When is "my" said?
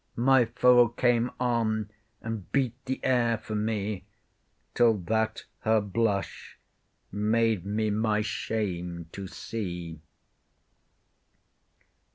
0.15-0.45, 7.91-8.21